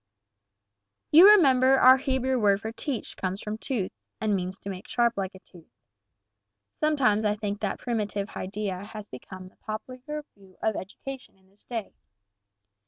"You 1.11 1.29
remember 1.29 1.79
our 1.79 1.97
Hebrew 1.97 2.39
word 2.39 2.59
for 2.61 2.71
teach 2.71 3.15
comes 3.15 3.39
from 3.39 3.59
tooth, 3.59 3.91
and 4.19 4.35
means 4.35 4.57
to 4.57 4.69
make 4.71 4.87
sharp 4.87 5.15
like 5.15 5.35
a 5.35 5.39
tooth. 5.39 5.69
Sometimes 6.79 7.23
I 7.23 7.35
think 7.35 7.59
that 7.59 7.77
primitive 7.77 8.29
idea 8.31 8.83
has 8.83 9.07
become 9.07 9.47
the 9.49 9.57
popular 9.57 10.23
view 10.35 10.57
of 10.59 10.75
education 10.75 11.37
in 11.37 11.51
this 11.51 11.65
day. 11.65 11.93